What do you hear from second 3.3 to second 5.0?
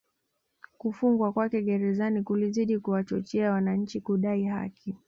wananchi kudai haki